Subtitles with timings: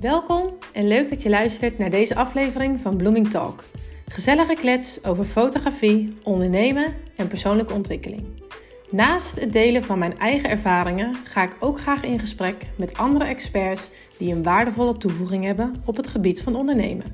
[0.00, 3.64] Welkom en leuk dat je luistert naar deze aflevering van Blooming Talk.
[4.08, 8.26] Gezellige klets over fotografie, ondernemen en persoonlijke ontwikkeling.
[8.90, 13.24] Naast het delen van mijn eigen ervaringen ga ik ook graag in gesprek met andere
[13.24, 17.06] experts die een waardevolle toevoeging hebben op het gebied van ondernemen.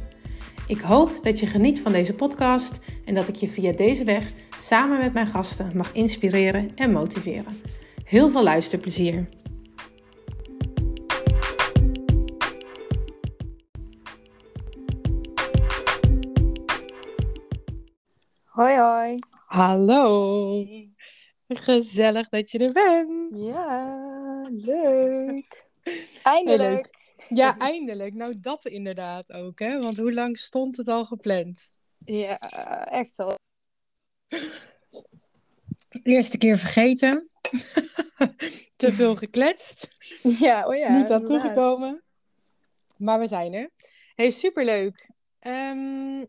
[0.67, 4.33] Ik hoop dat je geniet van deze podcast en dat ik je via deze weg
[4.59, 7.61] samen met mijn gasten mag inspireren en motiveren.
[8.05, 9.27] Heel veel luisterplezier!
[18.55, 19.19] Hoi hoi.
[19.47, 20.65] Hallo!
[21.49, 23.45] Gezellig dat je er bent.
[23.45, 25.67] Ja, leuk.
[26.23, 26.89] Eindelijk.
[27.29, 28.15] Ja, eindelijk.
[28.15, 29.81] Nou, dat inderdaad ook, hè?
[29.81, 31.73] Want hoe lang stond het al gepland?
[32.05, 32.39] Ja,
[32.85, 33.35] echt al.
[36.03, 37.31] Eerste keer vergeten.
[38.77, 39.97] Te veel gekletst.
[40.23, 40.97] Ja, oh ja.
[40.97, 41.27] Niet aan inderdaad.
[41.27, 42.03] toegekomen.
[42.97, 43.71] Maar we zijn er.
[44.15, 45.11] Hey, superleuk.
[45.39, 46.25] Ehm,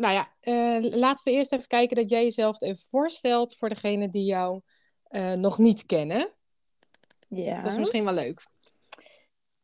[0.00, 4.10] nou ja, eh, laten we eerst even kijken dat jij jezelf even voorstelt voor degenen
[4.10, 4.60] die jou
[5.02, 6.32] eh, nog niet kennen.
[7.28, 7.62] Ja.
[7.62, 8.46] Dat is misschien wel leuk.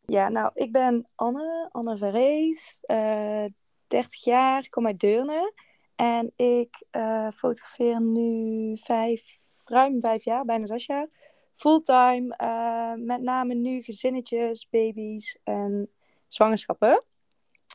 [0.06, 3.45] ja, nou, ik ben Anne, Anne Verrees, eh
[3.87, 5.53] 30 jaar, kom uit Deurne.
[5.95, 9.23] En ik eh, fotografeer nu vijf,
[9.65, 11.09] ruim vijf jaar, bijna zes jaar.
[11.55, 15.91] Fulltime, eh, met name nu gezinnetjes, baby's en
[16.28, 17.05] zwangerschappen.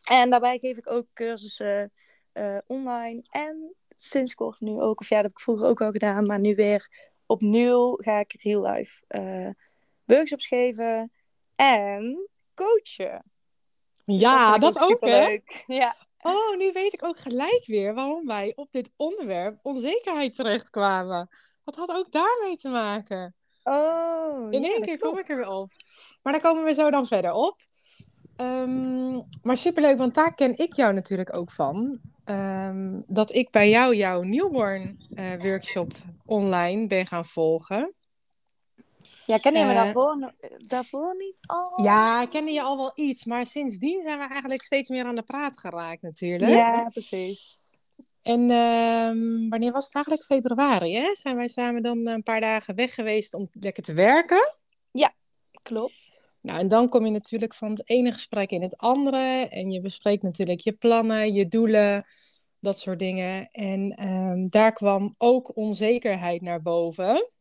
[0.09, 1.91] En daarbij geef ik ook cursussen
[2.33, 5.91] eh, online en sinds kort nu ook, of ja, dat heb ik vroeger ook al
[5.91, 9.49] gedaan, maar nu weer opnieuw ga ik real life eh,
[10.05, 11.11] workshops geven
[11.55, 13.23] en coachen.
[14.05, 15.39] Dus Ja, dat ook, hè?
[15.67, 15.95] Ja.
[16.21, 21.29] Oh, nu weet ik ook gelijk weer waarom wij op dit onderwerp onzekerheid terechtkwamen.
[21.63, 23.35] Dat had ook daarmee te maken.
[23.63, 25.71] Oh, In één keer kom ik er weer op.
[26.23, 27.61] Maar daar komen we zo dan verder op.
[28.35, 32.01] Ehm, maar superleuk, want daar ken ik jou natuurlijk ook van.
[32.25, 35.91] Ehm, dat ik bij jou jouw newborn eh, workshop
[36.25, 37.93] online ben gaan volgen.
[39.25, 41.83] Ja, ken je me Eh, daarvoor, daarvoor niet al?
[41.83, 45.15] Ja, ik kende je al wel iets, maar sindsdien zijn we eigenlijk steeds meer aan
[45.15, 46.51] de praat geraakt natuurlijk.
[46.51, 47.59] Ja, precies.
[48.21, 50.25] En ehm, wanneer was het eigenlijk?
[50.25, 51.15] Februari, hè?
[51.15, 54.59] Zijn wij samen dan een paar dagen weg geweest om lekker te werken?
[55.63, 56.29] Klopt.
[56.41, 59.47] Nou, en dan kom je natuurlijk van het ene gesprek in het andere.
[59.49, 62.03] En je bespreekt natuurlijk je plannen, je doelen,
[62.59, 63.49] dat soort dingen.
[63.51, 67.31] En ehm, daar kwam ook onzekerheid naar boven.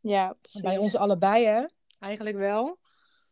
[0.00, 0.60] Ja, precies.
[0.60, 1.64] Bij ons allebei, hè?
[1.98, 2.78] Eigenlijk wel.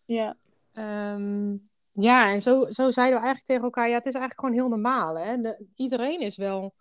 [0.04, 0.36] Ja.
[0.72, 1.56] Ehm,
[1.92, 4.68] ja, en zo, zo zeiden we eigenlijk tegen elkaar, ja, het is eigenlijk gewoon heel
[4.68, 5.40] normaal, hè?
[5.40, 6.74] De- iedereen is wel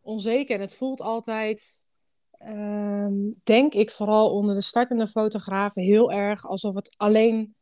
[0.00, 1.86] onzeker en het voelt altijd,
[2.30, 3.14] ehm,
[3.44, 7.54] denk ik, vooral onder de startende fotografen heel erg alsof het alleen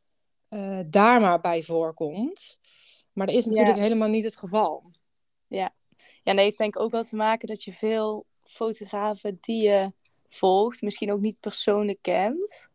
[0.51, 2.59] eh, daar maar bij voorkomt.
[3.13, 3.83] Maar dat is natuurlijk Ja.
[3.83, 4.91] helemaal niet het geval.
[5.47, 5.75] Ja,
[6.23, 9.93] en dat heeft denk ik ook wel te maken dat je veel fotografen die je
[10.29, 12.69] volgt, misschien ook niet persoonlijk kent.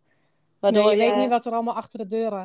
[0.59, 2.37] Waardoor Nee, je weet niet wat er allemaal achter de deuren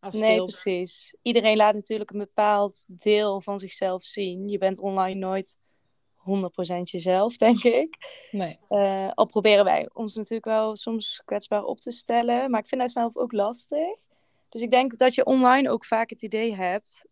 [0.00, 0.50] Nee, afspeelt.
[0.50, 1.14] precies.
[1.22, 4.48] Iedereen laat natuurlijk een bepaald deel van zichzelf zien.
[4.48, 5.56] Je bent online nooit
[6.14, 7.96] 100% jezelf, denk ik.
[8.30, 8.58] Nee.
[8.68, 12.50] Eh, al proberen wij ons natuurlijk wel soms kwetsbaar op te stellen.
[12.50, 13.96] Maar ik vind dat zelf ook lastig.
[14.54, 17.04] Dus ik denk dat je online ook vaak het idee hebt...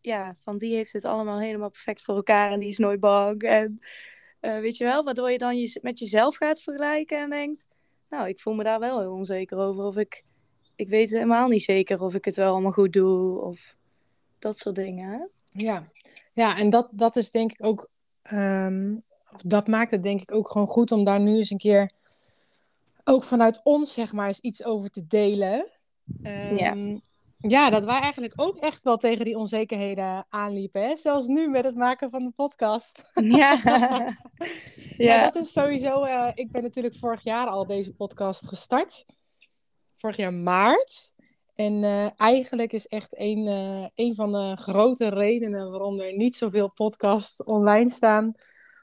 [0.00, 3.42] Ja, van die heeft het allemaal helemaal perfect voor elkaar en die is nooit bang.
[3.42, 3.78] En
[4.40, 7.68] eh, weet je wel, waardoor je dan je, met jezelf gaat vergelijken en denkt...
[8.08, 9.84] Nou, ik voel me daar wel heel onzeker over.
[9.84, 10.24] Of ik,
[10.76, 13.40] ik weet helemaal niet zeker of ik het wel allemaal goed doe.
[13.40, 13.74] Of
[14.38, 15.30] dat soort dingen.
[15.52, 15.90] Ja,
[16.32, 17.90] ja en dat, dat is denk ik ook,
[18.22, 18.96] ehm,
[19.44, 21.92] dat maakt het denk ik ook gewoon goed om daar nu eens een keer,
[23.04, 25.66] ook vanuit ons zeg maar, eens iets over te delen.
[26.22, 26.98] Ehm,
[27.38, 30.82] ja, dat wij eigenlijk ook echt wel tegen die onzekerheden aanliepen.
[30.82, 30.96] Hè?
[30.96, 33.10] Zelfs nu met het maken van de podcast.
[33.22, 33.58] Ja.
[34.96, 35.30] Ja, ja.
[35.30, 36.02] dat is sowieso.
[36.02, 39.04] eh, ik ben natuurlijk vorig jaar al deze podcast gestart.
[39.96, 41.12] Vorig jaar maart.
[41.54, 46.36] En eh, eigenlijk is echt een, eh, een van de grote redenen waarom er niet
[46.36, 48.32] zoveel podcasts online staan.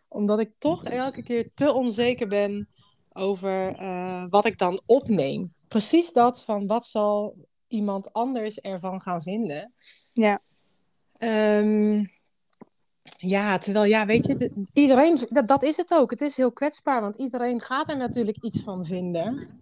[0.07, 2.69] Omdat ik toch elke keer te onzeker ben
[3.15, 5.53] over eh, wat ik dan opneem.
[5.67, 7.35] Precies dat van wat zal
[7.67, 9.73] iemand anders ervan gaan vinden.
[10.13, 10.41] Ja.
[11.17, 12.03] Ehm,
[13.17, 16.11] ja, terwijl, ja, weet je, de- iedereen, dat, dat is het ook.
[16.11, 19.59] Het is heel kwetsbaar, want iedereen gaat er natuurlijk iets van vinden.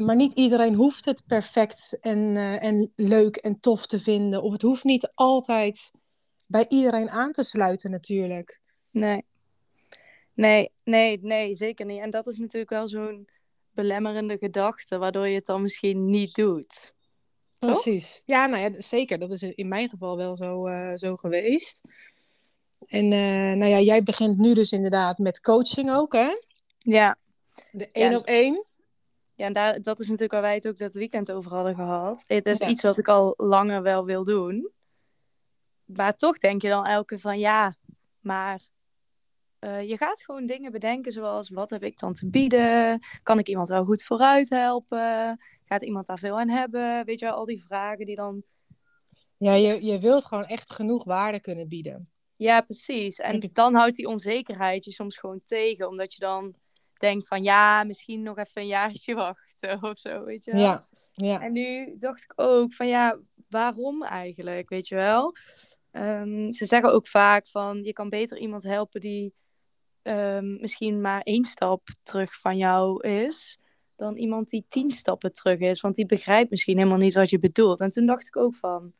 [0.00, 4.42] Maar niet iedereen hoeft het perfect en, eh, en leuk en tof te vinden.
[4.42, 5.90] Of het hoeft niet altijd
[6.46, 8.60] bij iedereen aan te sluiten, natuurlijk.
[8.90, 9.24] Nee.
[10.34, 12.00] Nee, nee, nee, zeker niet.
[12.00, 13.28] En dat is natuurlijk wel zo'n
[13.70, 16.94] belemmerende gedachte, waardoor je het dan misschien niet doet.
[17.58, 18.22] Precies.
[18.24, 19.18] Ja, nou ja, zeker.
[19.18, 21.80] Dat is in mijn geval wel zo, uh, zo geweest.
[22.86, 26.30] En uh, nou ja, jij begint nu dus inderdaad met coaching ook, hè?
[26.78, 27.16] Ja.
[27.70, 28.16] De één Ja.
[28.16, 28.66] op één.
[29.34, 32.24] Ja, en daar, dat is natuurlijk waar wij het ook dat weekend over hadden gehad.
[32.26, 32.68] Het is Ja.
[32.68, 34.70] iets wat ik al langer wel wil doen.
[35.84, 37.76] Maar toch denk je dan elke van ja,
[38.20, 38.60] maar
[39.62, 43.00] eh, je gaat gewoon dingen bedenken zoals wat heb ik dan te bieden?
[43.22, 45.40] Kan ik iemand wel goed vooruit helpen?
[45.64, 47.04] Gaat iemand daar veel aan hebben?
[47.04, 48.42] Weet je wel, al die vragen die dan...
[49.36, 52.10] Ja, je, je wilt gewoon echt genoeg waarde kunnen bieden.
[52.36, 53.18] Ja, precies.
[53.18, 55.88] En je- dan houdt die onzekerheid je soms gewoon tegen.
[55.88, 56.54] Omdat je dan
[56.98, 60.60] denkt van ja, misschien nog even een jaartje wachten of zo, weet je wel?
[60.60, 61.40] Ja, ja.
[61.40, 63.18] En nu dacht ik ook van ja,
[63.48, 65.34] waarom eigenlijk, weet je wel?
[65.90, 69.34] Ehm, ze zeggen ook vaak van je kan beter iemand helpen die
[70.02, 73.58] ehm, misschien maar één stap terug van jou is,
[73.96, 75.80] dan iemand die tien stappen terug is.
[75.80, 77.80] Want die begrijpt misschien helemaal niet wat je bedoelt.
[77.80, 78.92] En toen dacht ik ook van,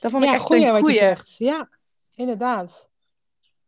[0.00, 0.98] dat vond ik ja, echt goeie een wat je goeie.
[0.98, 1.34] zegt.
[1.38, 1.68] Ja,
[2.16, 2.90] inderdaad.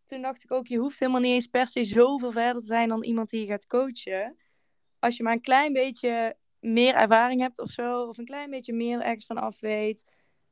[0.05, 2.89] Toen dacht ik ook, je hoeft helemaal niet eens per se zoveel verder te zijn
[2.89, 4.37] dan iemand die je gaat coachen.
[4.99, 8.73] Als je maar een klein beetje meer ervaring hebt of zo, of een klein beetje
[8.73, 10.05] meer ergens van af weet,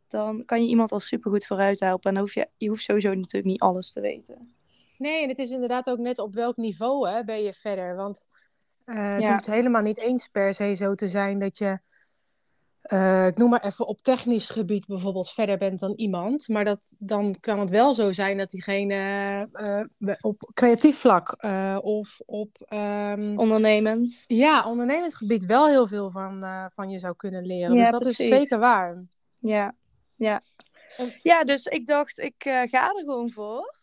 [0.08, 2.14] dan kan je iemand al supergoed vooruit helpen.
[2.14, 4.54] En hoef je, je hoeft sowieso natuurlijk niet alles te weten.
[5.02, 7.96] Nee, en het is inderdaad ook net op welk niveau hè, ben je verder.
[7.96, 8.24] Want
[8.84, 9.30] eh, het Ja.
[9.32, 11.78] hoeft helemaal niet eens per se zo te zijn dat je,
[12.82, 16.48] eh, ik noem maar even op technisch gebied bijvoorbeeld, verder bent dan iemand.
[16.48, 18.94] Maar dat, dan kan het wel zo zijn dat diegene
[19.52, 21.44] eh, op creatief vlak
[21.82, 24.24] of op ehm, Ondernemend.
[24.26, 26.44] ja, ondernemend gebied wel heel veel van,
[26.74, 27.74] van je zou kunnen leren.
[27.76, 29.04] Ja, dus dat is zeker waar.
[29.40, 29.74] Ja,
[30.16, 30.42] ja.
[31.22, 33.74] Ja, dus ik dacht, ik ga er gewoon voor.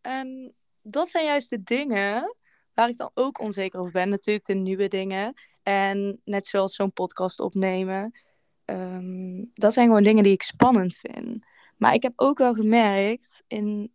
[0.00, 0.54] En
[0.88, 2.36] dat zijn juist de dingen
[2.74, 4.08] waar ik dan ook onzeker over ben.
[4.08, 5.34] Natuurlijk de nieuwe dingen.
[5.62, 8.18] En net zoals zo'n podcast opnemen.
[8.64, 11.44] Ehm, dat zijn gewoon dingen die ik spannend vind.
[11.76, 13.92] Maar ik heb ook wel gemerkt in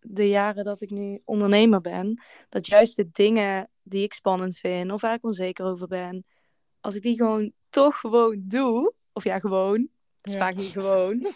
[0.00, 4.92] de jaren dat ik nu ondernemer ben, dat juist de dingen die ik spannend vind
[4.92, 6.24] of waar ik onzeker over ben,
[6.80, 9.88] als ik die gewoon toch gewoon doe, of ja, gewoon,
[10.20, 10.38] dat is Ja.
[10.38, 11.26] vaak niet gewoon,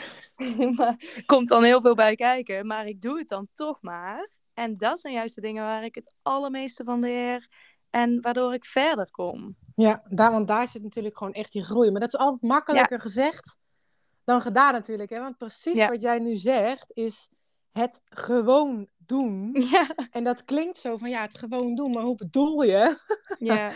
[0.76, 4.28] maar komt dan heel veel bij kijken, maar ik doe het dan toch maar.
[4.54, 7.48] En dat zijn juist de dingen waar ik het allermeeste van leer
[7.90, 9.56] en waardoor ik verder kom.
[9.76, 11.90] Ja, daar, want daar zit natuurlijk gewoon echt die groei.
[11.90, 13.56] Maar dat is altijd makkelijker gezegd
[14.24, 15.10] dan gedaan natuurlijk.
[15.10, 15.18] Hè?
[15.20, 15.88] Want precies Ja.
[15.88, 17.28] wat jij nu zegt is
[17.72, 19.50] het gewoon doen.
[19.70, 22.96] Ja, En dat klinkt zo van ja, het gewoon doen, maar hoe bedoel je?
[23.38, 23.72] ja,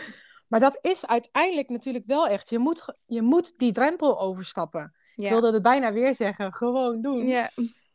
[0.47, 2.49] Maar dat is uiteindelijk natuurlijk wel echt.
[2.49, 4.95] Je moet, je moet die drempel overstappen.
[5.15, 7.27] Ik wilde het bijna weer zeggen, gewoon doen.
[7.27, 7.51] Ja,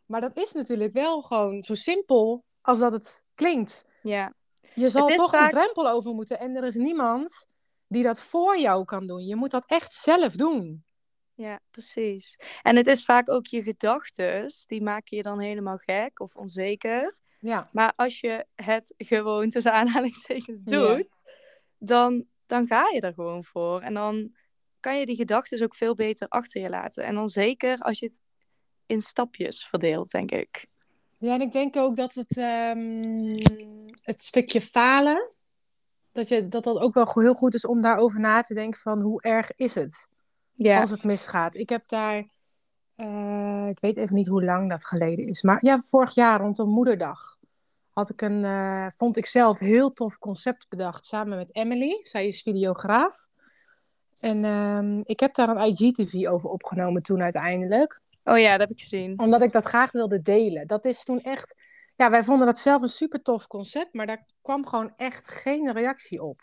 [0.06, 3.84] Maar dat is natuurlijk wel gewoon zo simpel als dat het klinkt.
[4.02, 4.34] ja.
[4.74, 6.38] Je zal toch vaak- een drempel over moeten.
[6.38, 7.46] En er is niemand
[7.88, 9.24] die dat voor jou kan doen.
[9.26, 10.84] Je moet dat echt zelf doen.
[11.34, 12.38] Ja, precies.
[12.62, 17.16] En het is vaak ook je gedachten, die maken je dan helemaal gek of onzeker.
[17.38, 20.70] Ja, Maar als je het gewoon tussen aanhalingstekens Ja.
[20.94, 21.32] doet,
[21.78, 23.80] dan, dan ga je er gewoon voor.
[23.80, 24.36] En dan
[24.80, 27.04] kan je die gedachten ook veel beter achter je laten.
[27.04, 28.20] En dan zeker als je het
[28.86, 30.66] in stapjes verdeelt, denk ik.
[31.22, 33.38] Ja en ik denk ook dat het, ehm,
[34.02, 35.30] het stukje falen,
[36.12, 39.00] dat, je, dat dat ook wel heel goed is om daarover na te denken van
[39.00, 40.08] hoe erg is het
[40.56, 41.54] als het misgaat.
[41.54, 42.28] Ik heb daar,
[42.94, 46.68] eh, ik weet even niet hoe lang dat geleden is, maar ja, vorig jaar rondom
[46.68, 47.36] moederdag
[47.92, 52.00] had ik een, eh, vond ik zelf heel tof concept bedacht samen met Emily.
[52.02, 53.28] Zij is videograaf.
[54.18, 58.01] En ehm, ik heb daar een IGTV over opgenomen toen uiteindelijk.
[58.24, 59.18] Oh ja, dat heb ik gezien.
[59.20, 60.66] Omdat ik dat graag wilde delen.
[60.66, 61.54] Dat is toen echt.
[61.96, 65.72] Ja, wij vonden dat zelf een super tof concept, maar daar kwam gewoon echt geen
[65.72, 66.40] reactie op.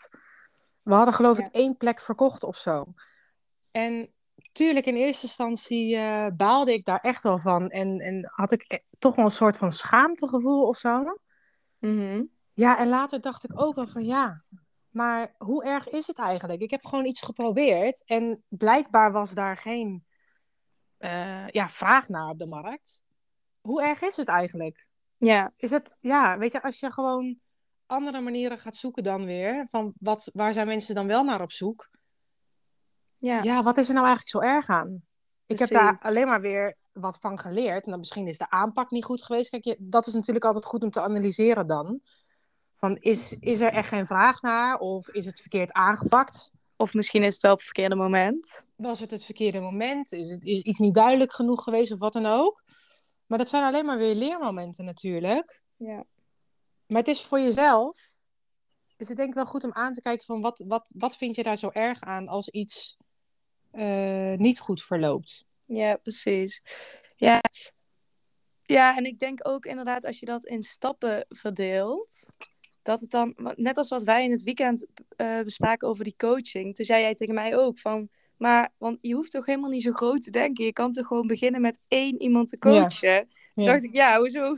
[0.82, 1.44] We hadden geloof Ja.
[1.44, 2.86] ik één plek verkocht of zo.
[3.70, 4.12] En
[4.52, 7.68] tuurlijk, in eerste instantie eh, baalde ik daar echt wel van.
[7.68, 11.18] En, en had ik eh, toch wel een soort van schaamtegevoel of zo.
[11.78, 12.22] Mhm.
[12.54, 14.44] Ja, en later dacht ik ook wel van ja,
[14.90, 16.62] maar hoe erg is het eigenlijk?
[16.62, 20.04] Ik heb gewoon iets geprobeerd en blijkbaar was daar geen
[21.00, 23.04] eh, ja, vraag naar op de markt.
[23.60, 24.86] Hoe erg is het eigenlijk?
[25.16, 27.38] Ja, Is het, ja, weet je, als je gewoon
[27.86, 31.52] andere manieren gaat zoeken dan weer, van wat, waar zijn mensen dan wel naar op
[31.52, 31.90] zoek?
[33.16, 35.02] ja, Ja, wat is er nou eigenlijk zo erg aan?
[35.46, 37.84] Ik heb daar alleen maar weer wat van geleerd.
[37.84, 39.50] En dan misschien is de aanpak niet goed geweest.
[39.50, 42.00] Kijk, je, dat is natuurlijk altijd goed om te analyseren dan.
[42.76, 44.78] Van is, is er echt geen vraag naar?
[44.78, 46.52] Of is het verkeerd aangepakt?
[46.80, 48.64] Of misschien is het wel op het verkeerde moment.
[48.76, 50.12] Was het het verkeerde moment?
[50.12, 52.62] Is, het, is iets niet duidelijk genoeg geweest of wat dan ook?
[53.26, 55.62] Maar dat zijn alleen maar weer leermomenten natuurlijk.
[55.76, 56.04] Ja.
[56.86, 57.98] Maar het is voor jezelf.
[58.96, 61.34] Is het denk ik wel goed om aan te kijken van wat, wat, wat vind
[61.34, 62.96] je daar zo erg aan als iets
[63.70, 65.44] eh, niet goed verloopt.
[65.64, 66.62] Ja, precies.
[67.16, 67.40] Ja.
[68.62, 72.28] ja, en ik denk ook inderdaad als je dat in stappen verdeelt,
[72.82, 76.74] dat het dan, net als wat wij in het weekend uh, bespraken over die coaching,
[76.74, 79.92] toen zei jij tegen mij ook van, maar want je hoeft toch helemaal niet zo
[79.92, 83.08] groot te denken, je kan toch gewoon beginnen met één iemand te coachen.
[83.08, 83.24] Ja.
[83.54, 84.56] Toen dacht ik, ja, hoezo,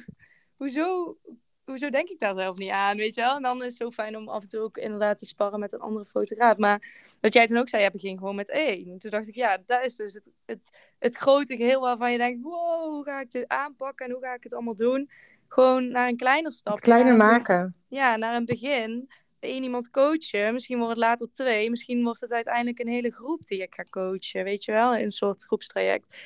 [0.56, 1.16] hoezo
[1.64, 3.36] hoezo denk ik daar zelf niet aan, weet je wel?
[3.36, 5.72] En dan is het zo fijn om af en toe ook inderdaad te sparren met
[5.72, 6.56] een andere fotograaf.
[6.56, 6.82] Maar
[7.20, 8.98] wat jij toen ook zei, ja, begin gewoon met één.
[8.98, 12.42] Toen dacht ik, ja, dat is dus het, het, het grote geheel waarvan je denkt,
[12.42, 15.10] wow, hoe ga ik dit aanpakken en hoe ga ik het allemaal doen?
[15.52, 16.80] Gewoon naar een kleiner stap.
[16.80, 17.76] kleiner maken.
[17.88, 19.11] Ja, naar een begin.
[19.40, 23.47] Eén iemand coachen, misschien wordt het later twee, misschien wordt het uiteindelijk een hele groep
[23.47, 26.16] die ik ga coachen, weet je wel, een soort groepstraject.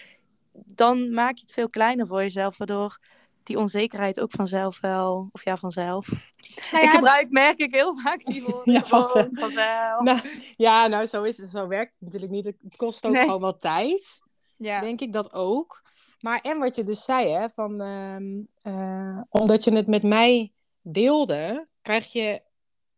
[0.53, 2.99] Dan maak je het veel kleiner voor jezelf, waardoor
[3.43, 6.09] die onzekerheid ook vanzelf wel, of ja, vanzelf.
[6.73, 8.75] Nou ik gebruik, merk ik heel vaak die woorden.
[8.75, 9.29] ja, vanzelf.
[9.33, 10.01] vanzelf.
[10.01, 10.21] Nou,
[10.57, 11.49] ja, nou zo is het.
[11.51, 12.45] Zo werkt het natuurlijk niet.
[12.45, 14.21] Het kost ook gewoon wat tijd.
[14.57, 14.81] Ja.
[14.81, 15.83] Denk ik dat ook.
[16.21, 20.53] Maar en wat je dus zei, hè, van, ehm, eh, omdat je het met mij
[20.81, 22.43] deelde, krijg je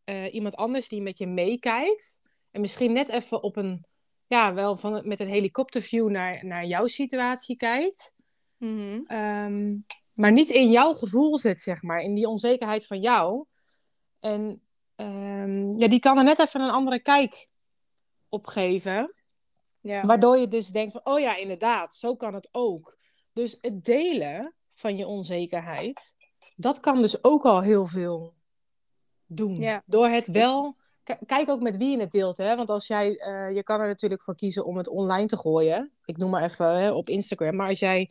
[0.05, 2.21] uh, iemand anders die met je meekijkt.
[2.51, 3.85] En misschien net even op een,
[4.27, 8.13] ja, wel van, met een helikopterview naar, naar jouw situatie kijkt.
[8.57, 9.85] Mm -hmm
[10.19, 13.45] maar niet in jouw gevoel zit, zeg maar, in die onzekerheid van jou.
[14.21, 14.63] En
[14.97, 17.49] um, ja, die kan er net even een andere kijk
[18.29, 19.15] op geven.
[19.81, 20.07] Ja.
[20.07, 22.98] Waardoor je dus denkt van, oh ja, inderdaad, zo kan het ook.
[23.39, 26.15] Dus het delen van je onzekerheid,
[26.57, 28.35] dat kan dus ook al heel veel
[29.27, 29.57] doen.
[29.57, 29.83] Ja.
[29.87, 30.77] Door het wel...
[31.27, 32.57] Kijk ook met wie je het deelt, hè.
[32.57, 33.11] Want als jij...
[33.11, 35.93] Uh, je kan er natuurlijk voor kiezen om het online te gooien.
[36.05, 37.57] Ik noem maar even hè, op Instagram.
[37.57, 38.11] Maar als jij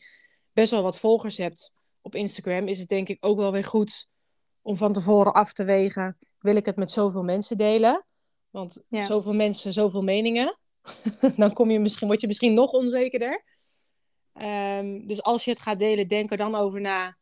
[0.53, 4.09] best wel wat volgers hebt op Instagram is het denk ik ook wel weer goed
[4.61, 8.05] om van tevoren af te wegen: wil ik het met zoveel mensen delen?
[8.49, 10.57] Want zoveel mensen, zoveel meningen.
[11.35, 13.43] dan kom je misschien, word je misschien nog onzekerder.
[14.41, 17.17] Um, dus als je het gaat delen, denk er dan over na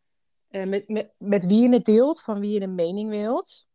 [0.50, 3.68] uh, met, met, met wie je het deelt, van wie je een mening wilt.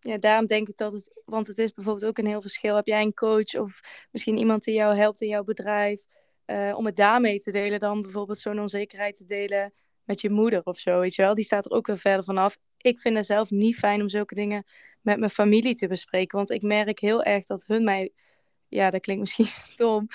[0.00, 2.76] Ja, daarom denk ik dat het, want het is bijvoorbeeld ook een heel verschil.
[2.76, 3.80] Heb jij een coach of
[4.10, 6.04] misschien iemand die jou helpt in jouw bedrijf,
[6.46, 9.72] uh, om het daarmee te delen, dan bijvoorbeeld zo'n onzekerheid te delen
[10.04, 11.34] met je moeder of zo, weet je wel.
[11.34, 12.58] Die staat er ook weer verder vanaf.
[12.76, 14.64] Ik vind het zelf niet fijn om zulke dingen
[15.00, 16.36] met mijn familie te bespreken.
[16.36, 18.12] Want ik merk heel erg dat hun mij,
[18.74, 20.08] ja, dat klinkt misschien stom,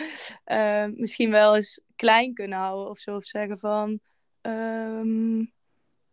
[0.45, 3.15] uh, misschien wel eens klein kunnen houden of zo.
[3.15, 3.99] Of zeggen van,
[4.41, 5.53] um,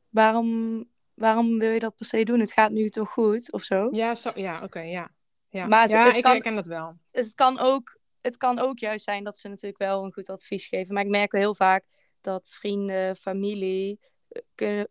[0.09, 0.85] waarom,
[1.15, 2.41] waarom wil je dat per se doen?
[2.41, 3.89] Het gaat nu toch goed of zo?
[3.91, 5.11] Ja, zo, ja oké, ja.
[5.49, 6.97] Ja, maar ja ik kan, herken dat wel.
[7.11, 10.67] Het kan, ook, het kan ook juist zijn dat ze natuurlijk wel een goed advies
[10.67, 10.95] geven.
[10.95, 11.85] Maar ik merk wel heel vaak
[12.21, 14.01] dat vrienden, familie
[14.55, 14.85] eh,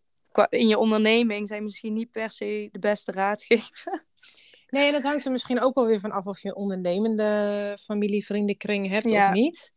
[0.50, 4.54] in je onderneming zijn misschien niet per se de beste raadgevers.
[4.68, 8.26] Nee, dat hangt er misschien ook wel weer van af of je een ondernemende familie,
[8.26, 9.74] vriendenkring hebt of niet.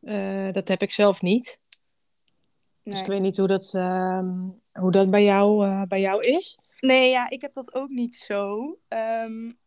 [0.00, 1.60] Uh, dat heb ik zelf niet.
[2.82, 4.28] Dus ik weet niet hoe dat, uh,
[4.72, 6.58] hoe dat bij, jou, uh, bij jou is.
[6.80, 8.76] Nee, ja, ik heb dat ook niet zo.
[8.88, 9.58] Um,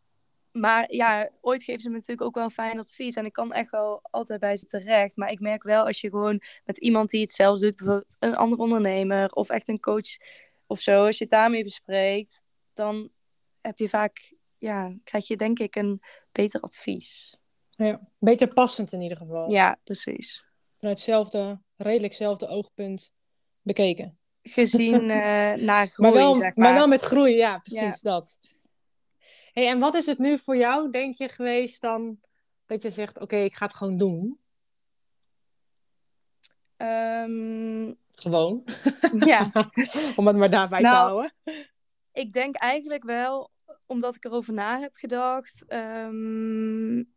[0.52, 3.14] maar ja, ooit geven ze me natuurlijk ook wel fijn advies.
[3.14, 5.16] En ik kan echt wel altijd bij ze terecht.
[5.16, 8.36] Maar ik merk wel als je gewoon met iemand die het zelf doet, bijvoorbeeld een
[8.36, 10.16] andere ondernemer of echt een coach
[10.66, 12.42] of zo, als je het daarmee bespreekt,
[12.74, 13.10] dan
[13.62, 16.02] heb je vaak, ja, krijg je denk ik een
[16.32, 17.36] beter advies.
[17.70, 19.50] Ja, beter passend in ieder geval.
[19.50, 20.44] Ja, precies.
[20.78, 23.12] Vanuit hetzelfde, redelijk hetzelfde oogpunt
[23.62, 24.18] bekeken.
[24.42, 26.52] Gezien uh, naar groei, maar wel, zeg maar.
[26.54, 28.38] maar wel met groei, ja, precies dat.
[29.52, 32.20] Hey, en wat is het nu voor jou, denk je, geweest dan
[32.66, 34.40] dat je zegt: Oké, ik ga het gewoon doen?
[36.76, 38.00] Um...
[38.14, 38.64] Gewoon.
[39.18, 39.50] Ja.
[40.16, 41.32] Om het maar daarbij te nou, houden.
[42.12, 43.50] Ik denk eigenlijk wel,
[43.86, 47.14] omdat ik erover na heb gedacht, um,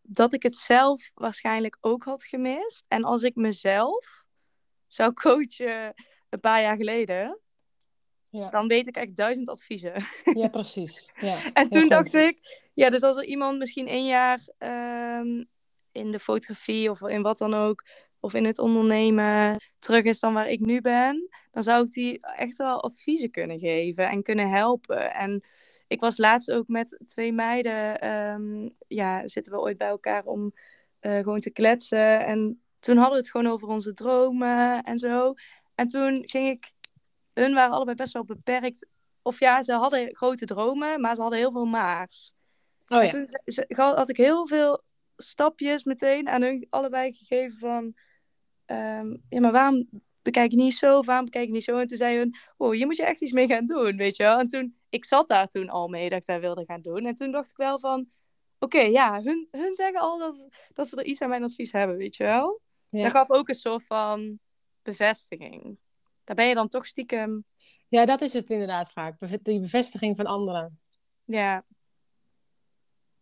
[0.00, 2.84] dat ik het zelf waarschijnlijk ook had gemist.
[2.88, 4.24] En als ik mezelf
[4.86, 5.94] zou coachen
[6.28, 7.38] een paar jaar geleden,
[8.34, 8.50] ja.
[8.50, 10.04] Dan weet ik echt duizend adviezen.
[10.24, 11.10] Ja, precies.
[11.20, 15.48] Ja, en toen dacht ik, ja, dus als er iemand misschien één jaar um,
[15.92, 17.84] in de fotografie of in wat dan ook,
[18.24, 22.20] of in het ondernemen terug is dan waar ik nu ben, dan zou ik die
[22.20, 25.14] echt wel adviezen kunnen geven en kunnen helpen.
[25.14, 25.44] En
[25.86, 30.52] ik was laatst ook met twee meiden, um, ja, zitten we ooit bij elkaar om
[31.00, 32.24] uh, gewoon te kletsen.
[32.24, 35.34] En toen hadden we het gewoon over onze dromen en zo.
[35.74, 36.72] En toen ging ik
[37.32, 38.86] hun waren allebei best wel beperkt.
[39.22, 42.34] Of ja, ze hadden grote dromen, maar ze hadden heel veel maars.
[42.88, 43.10] Oh, ja.
[43.10, 43.28] toen
[43.76, 44.82] had ik heel veel
[45.16, 47.94] stapjes meteen aan hun allebei gegeven van...
[48.66, 49.88] Um, ja, maar waarom
[50.22, 51.00] bekijk je niet zo?
[51.02, 51.76] Waarom bekijk je niet zo?
[51.76, 54.22] En toen zei hun, oh, hier moet je echt iets mee gaan doen, weet je
[54.22, 54.38] wel?
[54.38, 57.06] En toen, ik zat daar toen al mee dat ik dat wilde gaan doen.
[57.06, 58.08] En toen dacht ik wel van,
[58.58, 61.96] oké, ja, hun, hun zeggen al dat, dat ze er iets aan mijn advies hebben,
[61.96, 62.60] weet je wel?
[62.88, 63.02] Ja.
[63.02, 64.38] Dat gaf ook een soort van
[64.82, 65.78] bevestiging.
[66.24, 67.44] Daar ben je dan toch stiekem,
[67.88, 69.42] ja, dat is het inderdaad vaak.
[69.42, 70.80] Die bevestiging van anderen.
[71.24, 71.64] ja.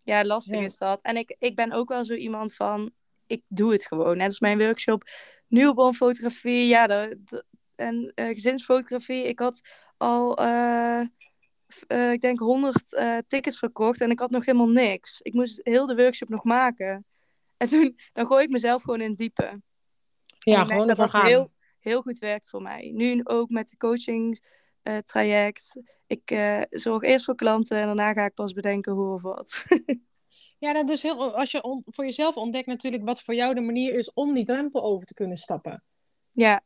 [0.04, 0.64] Ja, lastig Ja.
[0.64, 1.00] is dat.
[1.00, 2.92] En ik, ik ben ook wel zo iemand van,
[3.32, 4.16] ik doe het gewoon.
[4.16, 5.04] Net als mijn workshop
[5.48, 9.24] newborn fotografie, ja, de, de- en eh, gezinsfotografie.
[9.28, 9.60] Ik had
[9.96, 11.02] al, eh,
[12.12, 15.20] ik denk, 100 eh, tickets verkocht en ik had nog helemaal niks.
[15.20, 17.06] Ik moest heel de workshop nog maken.
[17.56, 19.44] En toen, dan gooi ik mezelf gewoon in diepe.
[19.44, 19.62] En
[20.38, 21.26] Ja, merk gewoon dat gaan.
[21.26, 22.90] heel, heel goed werkt voor mij.
[22.94, 24.40] Nu ook met de coaching
[25.04, 25.80] traject.
[26.06, 26.32] Ik
[26.70, 29.64] zorg eerst voor klanten en daarna ga ik pas bedenken hoe of wat.
[30.62, 33.60] Ja, dat is heel, als je on- voor jezelf ontdekt natuurlijk wat voor jou de
[33.60, 35.82] manier is om die drempel over te kunnen stappen.
[36.30, 36.60] ja.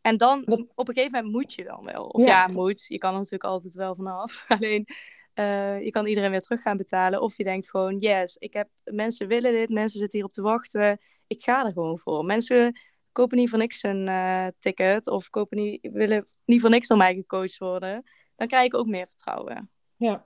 [0.00, 2.04] En dan, Dat- op een gegeven moment moet je dan wel.
[2.04, 2.26] Of Ja.
[2.26, 2.84] ja, moet.
[2.86, 4.44] Je kan er natuurlijk altijd wel vanaf.
[4.48, 4.86] Alleen,
[5.34, 7.20] eh, je kan iedereen weer terug gaan betalen.
[7.22, 9.68] Of je denkt gewoon, yes, ik heb, mensen willen dit.
[9.68, 10.98] Mensen zitten hier op te wachten.
[11.26, 12.24] Ik ga er gewoon voor.
[12.24, 12.80] Mensen
[13.12, 15.06] kopen niet voor niks een eh, ticket.
[15.06, 18.02] Of kopen niet, willen niet voor niks door mij gecoacht worden.
[18.36, 19.70] Dan krijg ik ook meer vertrouwen.
[19.96, 20.24] Ja,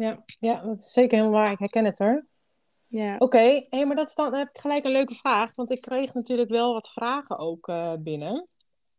[0.00, 1.52] ja, ja dat is zeker helemaal waar.
[1.52, 2.26] Ik herken het hoor.
[2.86, 3.16] Ja.
[3.18, 5.54] Oké, hey, maar dat is dan, dan heb ik gelijk een leuke vraag.
[5.54, 8.48] Want ik kreeg natuurlijk wel wat vragen ook eh, binnen.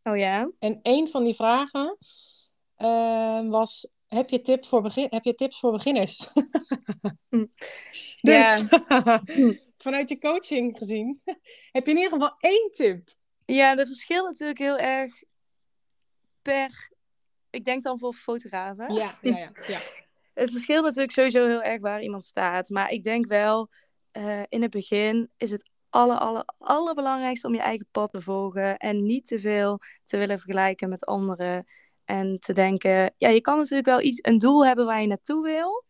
[0.04, 0.52] Oh ja?
[0.60, 1.98] En een van die vragen
[2.76, 6.30] eh, was: heb je, tip voor begin, heb je tips voor beginners?
[7.30, 7.46] Hm.
[8.22, 8.70] dus
[9.84, 11.22] vanuit je coaching gezien,
[11.72, 13.10] heb je in ieder geval één tip.
[13.46, 15.24] Ja, dat verschilt natuurlijk heel erg
[16.42, 16.90] per...
[17.50, 18.94] Ik denk dan voor fotografen.
[18.94, 19.52] Ja, ja, ja.
[19.68, 19.80] ja.
[20.34, 22.70] Het verschilt natuurlijk sowieso heel erg waar iemand staat.
[22.70, 23.70] Maar ik denk wel,
[24.12, 28.78] eh, in het begin is het aller, aller, allerbelangrijkste om je eigen pad te volgen.
[28.78, 31.66] En niet te veel te willen vergelijken met anderen.
[32.06, 35.44] En te denken, ja, je kan natuurlijk wel iets, een doel hebben waar je naartoe
[35.44, 35.86] wil.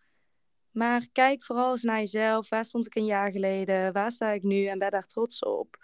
[0.71, 2.50] Maar kijk vooral eens naar jezelf.
[2.50, 3.93] Waar stond ik een jaar geleden?
[3.93, 4.65] Waar sta ik nu?
[4.65, 5.77] En ben daar trots op.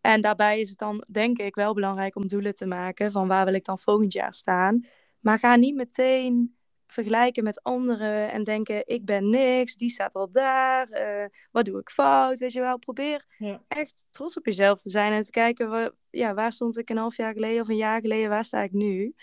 [0.00, 3.10] En daarbij is het dan, denk ik, wel belangrijk om doelen te maken.
[3.10, 4.86] Van waar wil ik dan volgend jaar staan?
[5.20, 6.56] Maar ga niet meteen
[6.92, 11.80] vergelijken met anderen en denken: ik ben niks, die staat al daar, eh, wat doe
[11.80, 12.38] ik fout?
[12.38, 13.62] Weet je wel, probeer Ja.
[13.68, 16.96] echt trots op jezelf te zijn en te kijken: wa- ja, waar stond ik een
[16.96, 19.14] half jaar geleden of een jaar geleden, waar sta ik nu?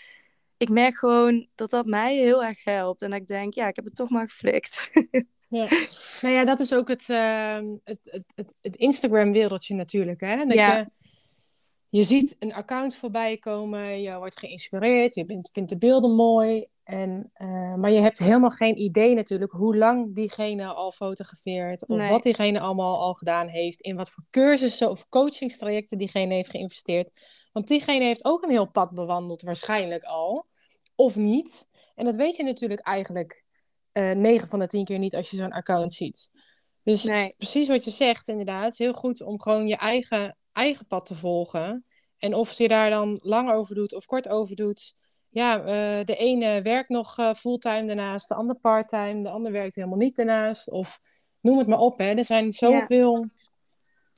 [0.56, 3.76] Ik merk gewoon dat dat mij heel erg helpt en dat ik denk: ja, ik
[3.76, 4.90] heb het toch maar geflikt.
[5.50, 5.68] Ja.
[6.20, 10.20] Nou ja, dat is ook het, ehm, het, het, het, Instagram-wereldje natuurlijk.
[10.20, 10.36] Hè?
[10.44, 10.76] Dat Ja.
[10.76, 10.86] je,
[11.88, 16.66] je ziet een account voorbij komen, je wordt geïnspireerd, je bent, vindt de beelden mooi.
[16.88, 21.88] En, eh, maar je hebt helemaal geen idee natuurlijk hoe lang diegene al fotografeert.
[21.88, 22.10] Of Nee.
[22.10, 23.80] wat diegene allemaal al gedaan heeft.
[23.80, 27.08] In wat voor cursussen of coachingstrajecten diegene heeft geïnvesteerd.
[27.52, 30.46] Want diegene heeft ook een heel pad bewandeld waarschijnlijk al.
[30.94, 31.68] Of niet.
[31.94, 33.44] En dat weet je natuurlijk eigenlijk
[33.92, 36.30] eh 9 van de 10 keer niet als je zo'n account ziet.
[36.82, 38.76] Dus nee, precies wat je zegt, inderdaad.
[38.76, 41.84] Heel goed om gewoon je eigen, eigen pad te volgen.
[42.18, 44.92] En of je daar dan lang over doet of kort over doet.
[45.30, 49.74] Ja, eh, de ene werkt nog eh, fulltime daarnaast, de ander parttime, de ander werkt
[49.74, 50.70] helemaal niet daarnaast.
[50.70, 51.00] Of
[51.40, 52.14] noem het maar op, hè.
[52.14, 53.26] Er zijn zoveel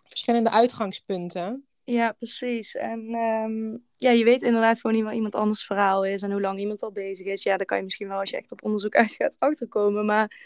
[0.09, 1.66] verschillende uitgangspunten.
[1.85, 2.75] ja, precies.
[2.75, 6.40] En ehm, ja, je weet inderdaad gewoon niet wat iemand anders verhaal is en hoe
[6.40, 7.42] lang iemand al bezig is.
[7.42, 10.07] Ja, daar kan je misschien wel als je echt op onderzoek uit gaat achterkomen.
[10.07, 10.38] Maar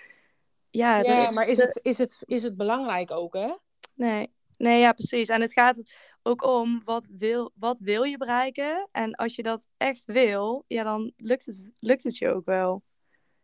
[0.70, 3.50] ja, Ja, is, maar is het, is, het, is het belangrijk ook, hè?
[3.94, 4.32] Nee.
[4.56, 5.28] nee, ja, precies.
[5.28, 5.82] En het gaat
[6.26, 8.88] ook om wat wil, wat wil je bereiken.
[8.92, 12.82] En als je dat echt wil, ja, dan lukt het, lukt het je ook wel.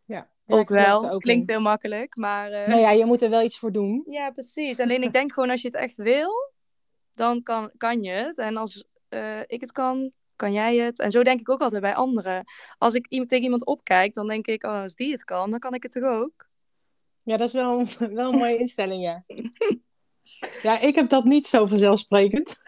[0.05, 1.09] Ja, ja, ook wel.
[1.09, 1.53] ook Klinkt in.
[1.53, 2.51] heel makkelijk, maar...
[2.51, 4.03] eh, Nou ja, je moet er wel iets voor doen.
[4.09, 4.79] Ja, precies.
[4.79, 6.53] Alleen ik denk gewoon als je het echt wil,
[7.13, 8.37] dan kan, kan je het.
[8.37, 10.99] En als eh, ik het kan, kan jij het.
[10.99, 12.43] En zo denk ik ook altijd bij anderen.
[12.77, 15.73] Als ik tegen iemand opkijk, dan denk ik, oh, als die het kan, dan kan
[15.73, 16.49] ik het toch ook?
[17.23, 19.21] Ja, dat is wel een, wel een mooie instelling, ja.
[20.61, 22.55] Ja, ik heb dat niet zo vanzelfsprekend.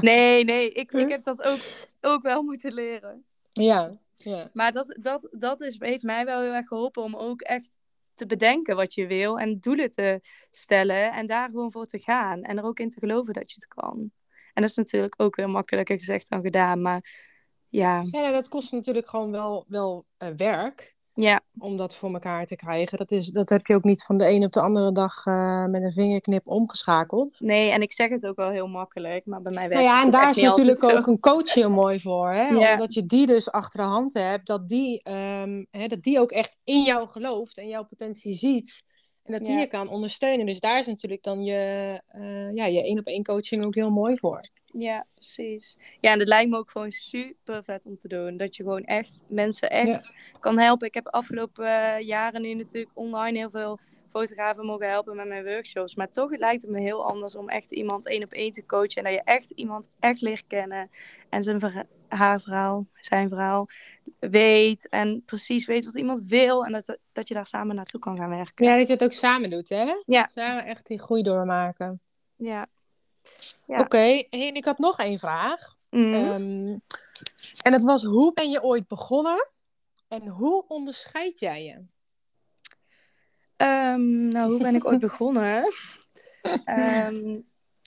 [0.00, 1.58] Nee, nee, ik, ik heb dat ook,
[2.00, 3.24] ook wel moeten leren.
[3.52, 4.50] Ja, ja.
[4.52, 7.78] Maar dat, dat, dat is, heeft mij wel heel erg geholpen om ook echt
[8.14, 10.20] te bedenken wat je wil en doelen te
[10.50, 13.56] stellen en daar gewoon voor te gaan en er ook in te geloven dat je
[13.60, 14.10] het kan.
[14.52, 17.28] En dat is natuurlijk ook heel makkelijker gezegd dan gedaan, maar
[17.68, 22.12] ja, Ja, nou, dat kost natuurlijk gewoon wel, wel eh, werk ja, om dat voor
[22.12, 22.98] elkaar te krijgen.
[22.98, 25.64] Dat, is, dat heb je ook niet van de een op de andere dag eh,
[25.64, 27.40] met een vingerknip omgeschakeld.
[27.40, 30.04] nee, en ik zeg het ook wel heel makkelijk, maar bij mij werkt Nou ja,
[30.04, 30.96] en daar is natuurlijk zo.
[30.96, 32.30] ook een coach heel mooi voor.
[32.30, 32.48] Hè?
[32.48, 32.72] Ja.
[32.72, 36.30] Omdat je die dus achter de hand hebt, dat die, ehm, hè, dat die ook
[36.30, 38.82] echt in jou gelooft en jouw potentie ziet.
[39.24, 39.60] En dat die Ja.
[39.60, 40.46] je kan ondersteunen.
[40.46, 43.90] Dus daar is natuurlijk dan je, eh, ja, je één op één coaching ook heel
[43.90, 44.40] mooi voor.
[44.64, 45.76] Ja, precies.
[46.00, 48.36] Ja, en dat lijkt me ook gewoon super vet om te doen.
[48.36, 50.86] Dat je gewoon echt mensen echt kan helpen.
[50.86, 53.78] Ik heb afgelopen eh, jaren nu natuurlijk online heel veel
[54.10, 55.94] fotografen mogen helpen met mijn workshops.
[55.94, 58.94] Maar toch lijkt het me heel anders om echt iemand één op één te coachen.
[58.94, 60.90] En dat je echt iemand echt leert kennen.
[61.28, 63.68] En zijn verha- haar verhaal, zijn verhaal
[64.18, 64.88] weet.
[64.88, 66.64] En precies weet wat iemand wil.
[66.64, 68.64] En dat, dat je daar samen naartoe kan gaan werken.
[68.64, 69.92] Ja, dat je het ook samen doet, hè?
[70.06, 70.26] Ja.
[70.26, 72.00] Samen echt die groei doormaken.
[72.36, 72.66] Ja.
[73.66, 73.78] Ja.
[73.80, 75.76] Oké, en ik had nog één vraag.
[75.90, 76.14] Mhm.
[76.14, 76.78] Ehm,
[77.62, 79.48] en dat was, hoe ben je ooit begonnen?
[80.08, 81.82] En hoe onderscheid jij je?
[83.60, 85.72] Ehm, nou, hoe ben ik ooit begonnen?
[86.64, 87.40] Ehm,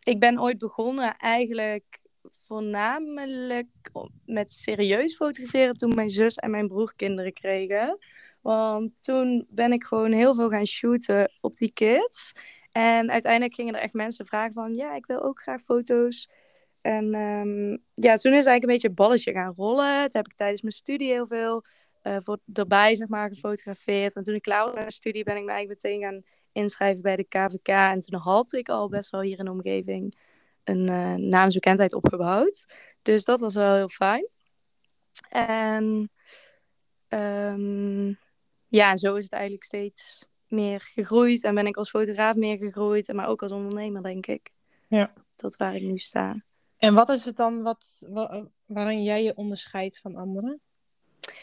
[0.03, 1.99] ik ben ooit begonnen eigenlijk
[2.45, 3.67] voornamelijk
[4.25, 7.97] met serieus fotograferen toen mijn zus en mijn broer kinderen kregen.
[8.41, 12.33] Want toen ben ik gewoon heel veel gaan shooten op die kids.
[12.71, 16.29] En uiteindelijk gingen er echt mensen vragen van, ja, ik wil ook graag foto's.
[16.81, 20.01] En ehm, ja, toen is eigenlijk een beetje het balletje gaan rollen.
[20.01, 21.63] Toen heb ik tijdens mijn studie heel veel
[22.03, 24.15] eh, voor, erbij zeg maar, gefotografeerd.
[24.15, 27.01] En toen ik klaar was met mijn studie ben ik me eigenlijk meteen gaan inschrijven
[27.01, 27.67] bij de KVK.
[27.67, 30.17] En toen had ik al best wel hier in de omgeving
[30.63, 32.65] een eh naamsbekendheid opgebouwd.
[33.01, 34.27] Dus dat was wel heel fijn.
[35.29, 36.11] En
[37.07, 38.13] ehm,
[38.67, 41.43] ja, zo is het eigenlijk steeds meer gegroeid.
[41.43, 43.13] En ben ik als fotograaf meer gegroeid.
[43.13, 44.51] Maar ook als ondernemer, denk ik.
[44.87, 45.13] Ja.
[45.35, 46.43] Tot waar ik nu sta.
[46.77, 50.61] En wat is het dan wat, wa- waarin jij je onderscheidt van anderen?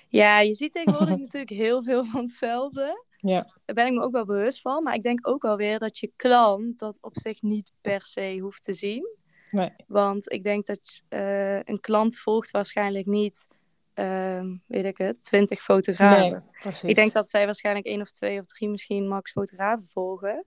[0.08, 3.04] Ja, je ziet tegenwoordig natuurlijk heel veel van hetzelfde.
[3.16, 3.46] Ja.
[3.64, 4.82] Daar ben ik me ook wel bewust van.
[4.82, 8.62] Maar ik denk ook alweer dat je klant dat op zich niet per se hoeft
[8.62, 9.18] te zien.
[9.50, 9.70] Nee.
[9.86, 13.46] Want ik denk dat eh, een klant volgt waarschijnlijk niet,
[13.94, 16.30] ehm, weet ik het, twintig fotografen.
[16.30, 16.88] Nee, precies.
[16.88, 20.44] Ik denk dat zij waarschijnlijk één of twee of drie misschien max fotografen volgen.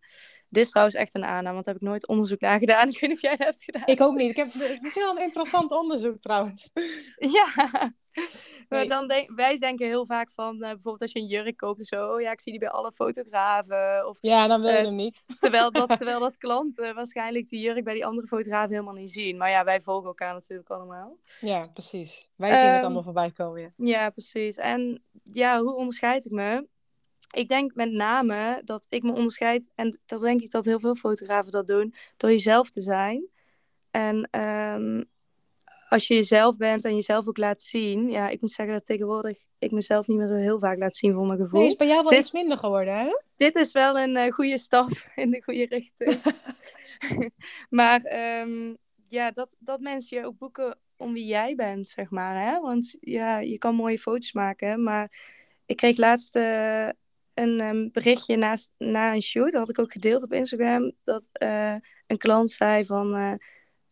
[0.50, 2.88] Dit is trouwens echt een aanname, want daar heb ik nooit onderzoek naar gedaan.
[2.90, 3.86] Ik weet niet of jij dat hebt gedaan.
[3.86, 4.30] Ik ook niet.
[4.30, 6.72] Ik heb, het is wel een interessant onderzoek trouwens.
[7.16, 7.94] Ja,
[8.70, 11.80] maar dan denk, wij denken heel vaak van, eh, bijvoorbeeld als je een jurk koopt
[11.80, 14.08] of zo, oh ja, ik zie die bij alle fotografen.
[14.08, 15.24] Of, Ja, dan wil je Eh, hem niet.
[15.40, 19.38] terwijl, dat, terwijl dat klanten waarschijnlijk die jurk bij die andere fotografen helemaal niet zien.
[19.38, 21.18] Maar ja, wij volgen elkaar natuurlijk allemaal.
[21.40, 22.30] Ja, precies.
[22.38, 23.62] Wij zien het Ehm, allemaal voorbij komen.
[23.62, 23.72] Ja.
[23.76, 24.58] Ja, precies.
[24.58, 26.68] En ja, hoe onderscheid ik me?
[27.32, 30.96] Ik denk met name dat ik me onderscheid, en dat denk ik dat heel veel
[30.96, 33.28] fotografen dat doen, door jezelf te zijn.
[33.92, 35.04] En ehm,
[35.94, 39.46] als je jezelf bent en jezelf ook laat zien, ja, ik moet zeggen dat tegenwoordig
[39.58, 41.60] ik mezelf niet meer zo heel vaak laat zien zonder gevoel.
[41.60, 43.08] Nee, is bij jou wel Dit- iets minder geworden, hè?
[43.36, 46.22] Dit is wel een eh, goede stap in de goede richting.
[47.80, 48.74] maar ehm,
[49.08, 52.44] ja, dat, dat mensen je ook boeken om wie jij bent, zeg maar.
[52.44, 52.60] Hè?
[52.60, 55.12] Want ja, je kan mooie foto's maken, maar
[55.66, 56.88] ik kreeg laatst eh,
[57.34, 61.30] een ehm, berichtje naast, na een shoot, dat had ik ook gedeeld op Instagram, dat
[61.32, 61.76] eh,
[62.08, 63.40] een klant zei van...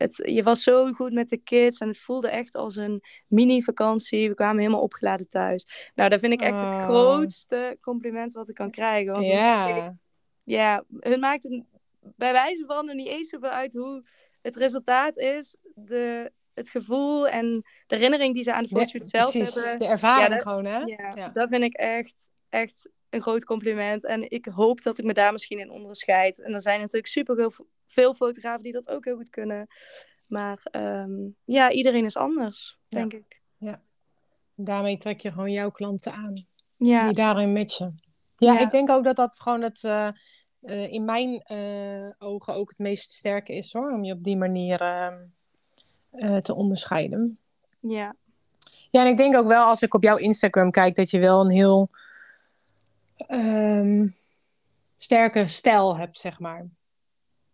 [0.01, 4.29] het, je was zo goed met de kids en het voelde echt als een mini-vakantie.
[4.29, 5.91] We kwamen helemaal opgeladen thuis.
[5.95, 6.83] Nou, dat vind ik echt het Oh.
[6.83, 9.11] grootste compliment wat ik kan krijgen.
[9.13, 9.95] Want Ja.
[10.43, 11.63] ja, hun maakt het
[12.15, 14.03] bij wijze van er niet eens zoveel uit hoe
[14.41, 15.57] het resultaat is.
[15.75, 19.53] De, het gevoel en de herinnering die ze aan de fotoshoot zelf precies.
[19.63, 19.79] hebben.
[19.79, 20.77] De ervaring Ja, dat- gewoon, hè?
[20.79, 21.29] Ja, Ja.
[21.29, 24.05] dat vind ik echt, echt een groot compliment.
[24.05, 26.41] En ik hoop dat ik me daar misschien in onderscheid.
[26.41, 27.51] En er zijn natuurlijk super
[27.87, 29.67] veel fotografen die dat ook heel goed kunnen.
[30.27, 31.11] Maar ehm,
[31.43, 32.97] ja, iedereen is anders, Ja.
[32.99, 33.39] denk ik.
[34.55, 36.45] Daarmee trek je gewoon jouw klanten aan.
[36.75, 37.99] Ja, Die daarin matchen.
[38.37, 38.59] Ja, Ja.
[38.59, 40.07] ik denk ook dat dat gewoon het, eh,
[40.61, 43.91] eh, in mijn eh, ogen ook het meest sterke is, hoor.
[43.91, 45.17] Om je op die manier ehm,
[46.11, 47.39] eh, te onderscheiden.
[47.79, 48.15] ja,
[48.91, 51.41] Ja, en ik denk ook wel als ik op jouw Instagram kijk, dat je wel
[51.41, 51.89] een heel
[53.27, 54.07] ehm,
[54.97, 56.67] sterke stijl hebt, zeg maar.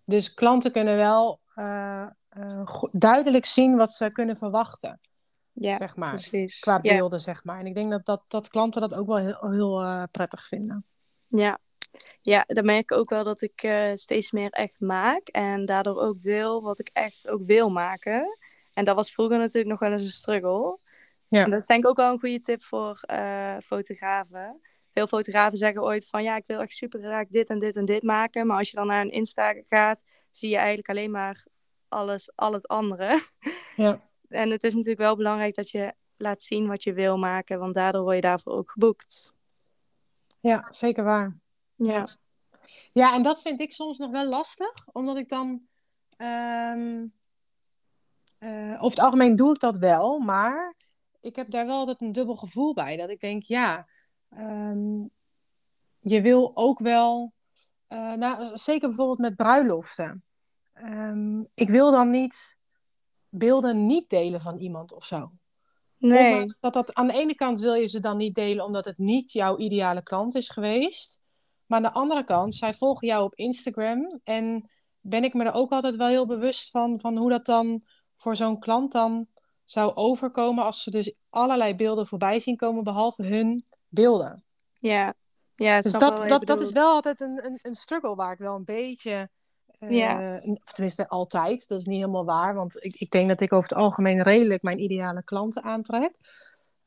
[0.04, 5.00] Dus klanten kunnen wel eh, eh, duidelijk zien wat ze kunnen verwachten,
[5.52, 6.10] ja zeg maar.
[6.10, 6.60] precies.
[6.60, 6.94] Qua Ja.
[6.96, 7.60] beelden, zeg maar.
[7.60, 10.86] En ik denk dat, dat, dat klanten dat ook wel heel, heel eh, prettig vinden.
[11.28, 11.60] Ja.
[12.22, 15.28] ja, dan merk ik ook wel dat ik steeds meer echt maak.
[15.28, 18.38] En daardoor ook deel wat ik echt ook wil maken.
[18.74, 20.80] En dat was vroeger natuurlijk nog wel eens een struggle.
[21.28, 21.44] Ja.
[21.44, 23.00] En dat is denk ik ook wel een goede tip voor
[23.64, 24.62] fotografen.
[24.98, 27.86] Veel fotografen zeggen ooit van ja, ik wil echt super graag dit en dit en
[27.86, 28.48] dit maken.
[28.48, 31.46] Maar als je dan naar een Insta gaat, zie je eigenlijk alleen maar
[31.88, 33.22] alles, al het andere.
[33.76, 34.02] Ja.
[34.28, 37.60] En het is natuurlijk wel belangrijk dat je laat zien wat je wil maken.
[37.60, 39.34] Want daardoor word je daarvoor ook geboekt.
[40.40, 41.38] Ja, zeker waar.
[41.76, 42.08] Ja,
[42.94, 45.68] Ja, en dat vind ik soms nog wel lastig, omdat ik dan.
[48.40, 50.76] eh, over het algemeen doe ik dat wel, maar
[51.22, 52.98] ik heb daar wel altijd een dubbel gevoel bij.
[52.98, 53.88] Dat ik denk, ja,
[54.30, 55.04] ehm,
[56.00, 57.34] je wil ook wel.
[57.88, 60.24] eh, nou, zeker bijvoorbeeld met bruiloften.
[60.74, 62.58] Ehm, ik wil dan niet
[63.30, 65.32] beelden niet delen van iemand of zo.
[65.98, 66.46] nee.
[66.60, 69.32] Dat dat aan de ene kant wil je ze dan niet delen omdat het niet
[69.32, 71.18] jouw ideale klant is geweest.
[71.66, 74.20] Maar aan de andere kant, zij volgen jou op Instagram.
[74.24, 77.84] En ben ik me er ook altijd wel heel bewust van, van hoe dat dan
[78.16, 79.28] voor zo'n klant dan
[79.64, 84.44] zou overkomen als ze dus allerlei beelden voorbij zien komen, behalve hun beelden.
[84.80, 85.14] Ja,
[85.56, 88.56] ja dus dat, dat, dat is wel altijd een, een, een struggle waar ik wel
[88.56, 89.30] een beetje.
[89.80, 90.42] Uh, ja.
[90.44, 91.68] Of tenminste, altijd.
[91.68, 92.54] Dat is niet helemaal waar.
[92.54, 96.16] Want ik, ik denk dat ik over het algemeen redelijk mijn ideale klanten aantrek.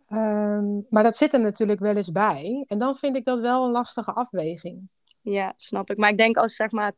[0.08, 2.64] Um, maar dat zit er natuurlijk wel eens bij.
[2.66, 4.88] En dan vind ik dat wel een lastige afweging.
[5.20, 5.96] Ja, snap ik.
[5.96, 6.96] Maar ik denk als zeg maar 10%,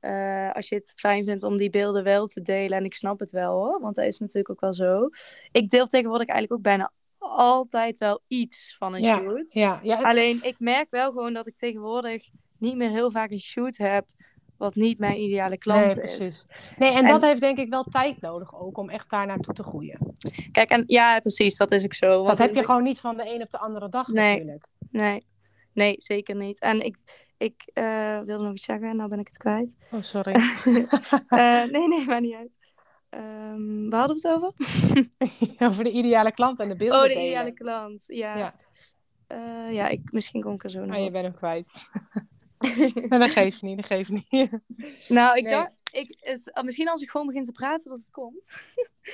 [0.00, 2.78] uh, als je het fijn vindt om die beelden wel te delen.
[2.78, 5.08] En ik snap het wel hoor, want dat is natuurlijk ook wel zo.
[5.50, 9.52] Ik deel tegenwoordig eigenlijk ook bijna altijd wel iets van een ja, shoot.
[9.52, 9.96] Ja, ja.
[10.02, 12.28] Alleen ik merk wel gewoon dat ik tegenwoordig
[12.58, 14.06] niet meer heel vaak een shoot heb
[14.58, 16.18] wat niet mijn ideale klant nee, precies.
[16.18, 16.46] is.
[16.76, 19.62] Nee, en, dat heeft denk ik wel tijd nodig ook om echt daar naartoe te
[19.62, 20.16] groeien.
[20.52, 22.08] Kijk, en ja, precies, dat is ook zo.
[22.08, 24.68] Want dat heb je gewoon niet van de een op de andere dag nee, natuurlijk.
[24.90, 25.26] Nee,
[25.72, 26.58] nee, zeker niet.
[26.58, 26.96] En ik,
[27.36, 29.76] ik uh, wilde nog iets zeggen, nou ben ik het kwijt.
[29.94, 30.34] Oh, sorry.
[30.34, 32.57] uh, nee, nee, maar niet uit.
[33.10, 34.52] Um, waar hadden we het over?
[35.68, 38.36] over de ideale klant en de beelden Oh, de ideale klant, ja.
[38.36, 38.54] Ja,
[39.32, 41.90] uh, ja ik, misschien kom ik er zo nog oh, je bent hem kwijt.
[43.08, 44.50] dat geeft niet, dat geeft niet.
[45.08, 45.52] Nou, ik Nee.
[45.52, 48.52] dacht, ik, het, misschien als ik gewoon begin te praten dat het komt.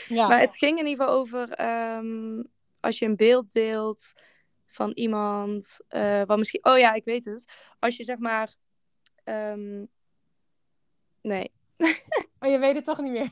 [0.09, 0.29] ja.
[0.29, 2.43] Maar het ging in ieder geval over ehm,
[2.81, 4.13] als je een beeld deelt
[4.67, 7.45] van iemand, eh, wat misschien, oh ja, ik weet het.
[7.79, 8.55] Als je zeg maar,
[9.25, 9.85] ehm,
[11.23, 11.53] nee,
[12.41, 13.29] Oh, je weet het toch niet meer?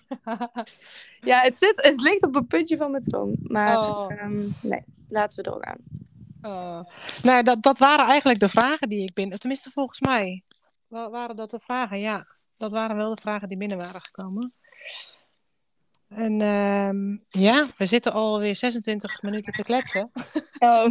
[1.31, 4.13] ja, het zit, het ligt op een puntje van mijn tong, maar Oh.
[4.13, 5.79] ehm, nee, laten we doorgaan.
[6.43, 6.81] Oh.
[7.23, 9.39] Nou, dat, dat waren eigenlijk de vragen die ik binnen...
[9.39, 10.43] Tenminste, volgens mij
[10.87, 12.27] wa- waren dat de vragen, ja.
[12.57, 14.55] Dat waren wel de vragen die binnen waren gekomen.
[16.09, 20.11] En ehm, ja, we zitten alweer 26 minuten te kletsen.
[20.59, 20.87] Oh,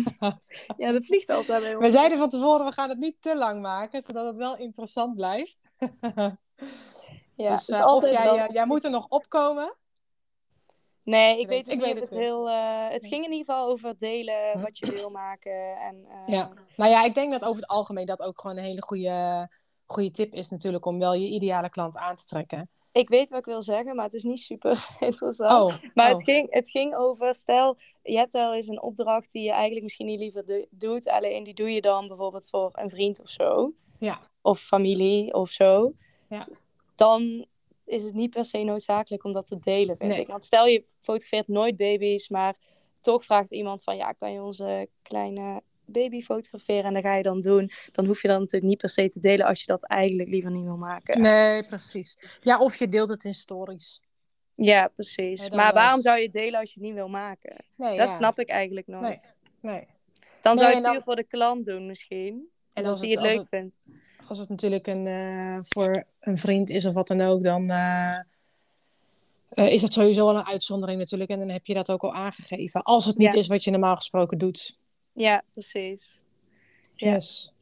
[0.78, 1.86] ja, dat vliegt altijd ons.
[1.86, 5.16] We zeiden van tevoren, we gaan het niet te lang maken, zodat het wel interessant
[5.16, 5.58] blijft.
[7.42, 9.76] Ja, dus eh, of jij, eh, jij moet er nog opkomen.
[11.04, 11.86] Nee, ik weet, weet- ik niet.
[11.94, 15.10] weet het het, heel, eh, het ging in ieder geval over delen wat je wil
[15.10, 15.76] maken.
[15.78, 16.50] En, Ja.
[16.78, 19.48] Nou ja, ik denk dat over het algemeen dat ook gewoon een hele goede,
[19.86, 22.70] goede tip is natuurlijk om wel je ideale klant aan te trekken.
[22.92, 25.52] Ik weet wat ik wil zeggen, maar het is niet super interessant.
[25.52, 26.14] Oh, Maar oh.
[26.16, 29.84] het, ging, het ging over, stel, je hebt wel eens een opdracht die je eigenlijk
[29.84, 31.08] misschien niet liever do- doet.
[31.08, 33.74] Alleen die doe je dan bijvoorbeeld voor een vriend of zo.
[34.00, 34.20] Ja.
[34.42, 35.94] Of familie of zo.
[36.30, 36.48] Ja.
[37.06, 37.46] Dan
[37.86, 40.20] is het niet per se noodzakelijk om dat te delen, vind Nee.
[40.22, 40.28] ik.
[40.28, 42.56] Want stel je fotografeert nooit baby's, maar
[43.02, 43.96] toch vraagt iemand van...
[43.96, 46.84] Ja, kan je onze kleine baby fotograferen?
[46.84, 47.72] En dat ga je dan doen.
[47.92, 50.52] Dan hoef je dat natuurlijk niet per se te delen als je dat eigenlijk liever
[50.52, 51.22] niet wil maken.
[51.22, 52.18] Nee, precies.
[52.42, 54.02] Ja, of je deelt het in stories.
[54.56, 55.50] Ja, precies.
[55.50, 57.56] Maar waarom zou je het delen als je het niet wil maken?
[57.76, 58.16] Nee, Dat ja.
[58.16, 59.34] snap ik eigenlijk nooit.
[59.62, 59.88] Nee, nee.
[60.42, 62.50] Dan zou je het puur dan- voor de klant doen misschien.
[62.74, 63.80] En als als hij het, leuk het, vindt.
[64.32, 68.20] Als het natuurlijk een, eh, voor een vriend is of wat dan ook, dan eh,
[69.50, 71.30] eh, is dat sowieso wel een uitzondering natuurlijk.
[71.30, 72.82] En dan heb je dat ook al aangegeven.
[72.84, 73.40] Als het niet Ja.
[73.40, 74.80] is wat je normaal gesproken doet.
[75.14, 76.22] Ja, precies.
[76.96, 77.12] Ja.
[77.12, 77.54] Yes.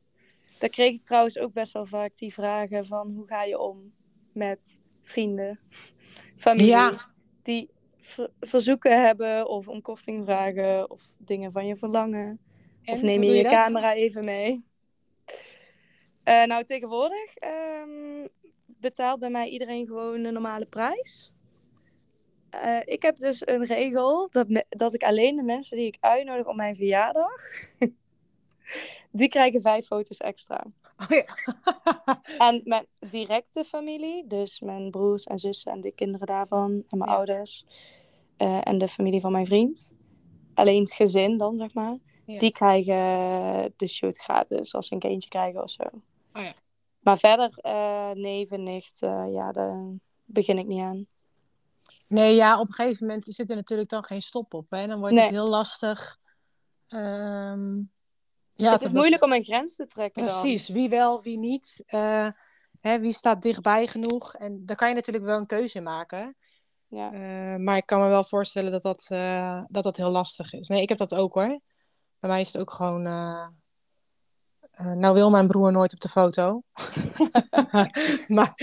[0.59, 3.93] Daar kreeg ik trouwens ook best wel vaak die vragen van hoe ga je om
[4.33, 5.59] met vrienden,
[6.45, 7.11] familie, Ja.
[7.43, 12.39] die ver- verzoeken hebben of om korting vragen of dingen van je verlangen.
[12.83, 13.51] En, of neem je je dat?
[13.51, 14.67] camera even mee.
[16.29, 18.27] Eh, nou, tegenwoordig ehm,
[18.65, 21.33] betaalt bij mij iedereen gewoon een normale prijs.
[22.49, 25.97] Eh, ik heb dus een regel dat, me- dat ik alleen de mensen die ik
[25.99, 27.33] uitnodig op mijn verjaardag,
[29.11, 30.65] die krijgen vijf foto's extra.
[30.99, 31.25] Oh, ja.
[32.47, 37.09] En mijn directe familie, dus mijn broers en zussen en de kinderen daarvan en mijn
[37.09, 37.15] Ja.
[37.15, 37.65] ouders
[38.37, 39.91] eh, en de familie van mijn vriend,
[40.53, 42.39] alleen het gezin dan zeg maar, Ja.
[42.39, 45.83] die krijgen de shoot gratis als ze een kindje krijgen of zo.
[46.33, 46.53] Oh ja.
[46.99, 49.77] Maar verder, eh neven, nicht, eh, ja, daar
[50.25, 51.05] begin ik niet aan.
[52.07, 54.69] Nee, ja, op een gegeven moment zit er natuurlijk dan geen stop op.
[54.69, 54.87] Hè?
[54.87, 55.23] Dan wordt Nee.
[55.23, 56.17] het heel lastig.
[56.87, 57.77] Ehm,
[58.53, 60.39] ja, het is moeilijk om een grens te trekken dan.
[60.41, 61.83] Precies, wie wel, wie niet.
[61.85, 62.27] Eh,
[62.81, 64.33] hè, wie staat dichtbij genoeg?
[64.35, 66.35] En daar kan je natuurlijk wel een keuze maken.
[66.87, 67.11] Ja.
[67.11, 70.67] Eh, maar ik kan me wel voorstellen dat dat, eh, dat dat heel lastig is.
[70.67, 71.59] Nee, ik heb dat ook hoor.
[72.19, 73.03] Bij mij is het ook gewoon.
[74.79, 76.61] Eh, nou wil mijn broer nooit op de foto.
[78.27, 78.53] maar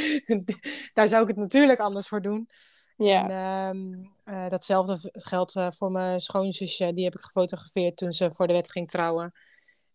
[0.95, 2.49] daar zou ik het natuurlijk anders voor doen.
[2.97, 3.29] Ja.
[3.29, 6.95] En, ehm, eh, datzelfde geldt eh, voor mijn schoonzusje.
[6.95, 9.33] Die heb ik gefotografeerd toen ze voor de wet ging trouwen.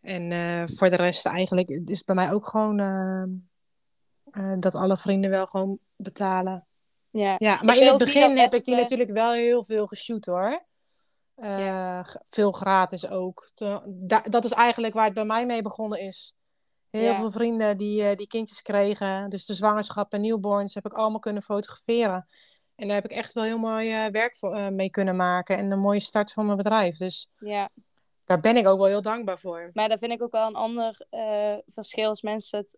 [0.02, 3.30] En voor de rest eigenlijk is het bij mij ook gewoon ehm,
[4.32, 6.66] eh, dat alle vrienden wel gewoon betalen.
[7.10, 7.36] ja.
[7.38, 10.66] Ja, maar in het begin heb ik die natuurlijk wel heel veel geshoot hoor.
[11.42, 13.50] Eh, Veel gratis ook.
[14.30, 16.36] Dat is eigenlijk waar het bij mij mee begonnen is.
[16.90, 17.16] Heel Ja.
[17.16, 19.30] veel vrienden die, eh, die kindjes kregen.
[19.30, 22.26] Dus de zwangerschap en newborns heb ik allemaal kunnen fotograferen.
[22.76, 25.58] En daar heb ik echt wel heel mooi eh, werk voor, mee kunnen maken.
[25.58, 26.98] En een mooie start van mijn bedrijf.
[26.98, 27.70] Dus Ja,
[28.26, 29.70] daar ben ik ook wel heel dankbaar voor.
[29.74, 31.06] maar dat vind ik ook wel een ander
[31.66, 32.78] verschil als mensen het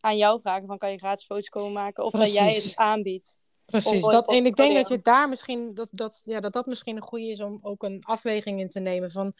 [0.00, 3.36] aan jou vragen van kan je gratis foto's komen maken of dat jij het aanbiedt.
[3.70, 4.06] Precies.
[4.06, 7.02] Dat, en ik denk dat je daar misschien dat, dat, ja, dat dat misschien een
[7.02, 9.32] goede is om ook een afweging in te nemen van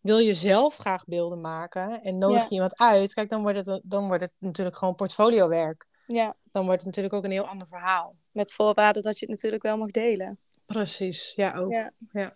[0.00, 2.46] wil je zelf graag beelden maken en nodig Ja.
[2.48, 3.14] je iemand uit?
[3.14, 5.86] Kijk, dan wordt het, dan wordt het natuurlijk gewoon portfoliowerk.
[6.06, 8.16] Ja, Dan wordt het natuurlijk ook een heel ander verhaal.
[8.32, 10.38] met voorwaarde dat je het natuurlijk wel mag delen.
[10.66, 11.70] Precies, ja ook.
[12.12, 12.32] Ja.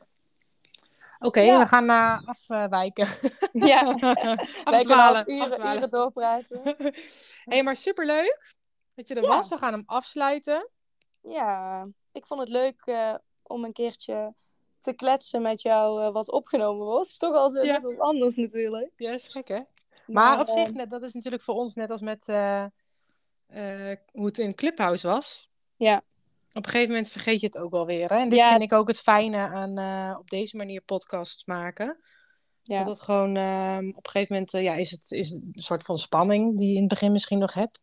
[1.18, 1.59] Oké, Ja.
[1.59, 3.09] we gaan eh, afwijken.
[3.52, 3.80] Ja,
[4.64, 5.30] afdwalen.
[5.32, 5.76] uren, afdwalen.
[5.76, 6.61] uren doorpraten.
[7.44, 8.54] hey, maar superleuk
[8.94, 9.48] dat je er was.
[9.48, 10.70] We gaan hem afsluiten.
[11.28, 14.34] Ja, ik vond het leuk eh, om een keertje
[14.80, 17.02] te kletsen met jou eh, wat opgenomen wordt.
[17.02, 18.92] Het is toch al zo wat anders natuurlijk.
[18.96, 19.60] Ja, is gek hè?
[20.06, 22.64] Maar op eh, zich, net, dat is natuurlijk voor ons net als met eh,
[23.46, 25.50] eh, hoe het in Clubhouse was.
[25.76, 25.96] Ja.
[26.52, 28.08] Op een gegeven moment vergeet je het ook wel weer.
[28.08, 28.16] Hè?
[28.18, 28.50] En dit Ja.
[28.50, 31.98] vind ik ook het fijne aan eh, op deze manier podcast maken.
[32.62, 32.78] ja.
[32.78, 35.82] Dat het gewoon ehm, op een gegeven moment eh, ja, is het is een soort
[35.84, 37.80] van spanning die je in het begin misschien nog hebt.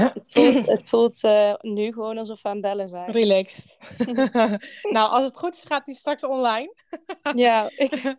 [0.00, 3.10] Het voelt, het voelt eh, nu gewoon alsof we aan bellen zijn.
[3.10, 3.76] Relaxed.
[4.96, 6.74] nou, als het goed is, gaat die straks online.
[7.34, 8.14] Ja, ik, Dan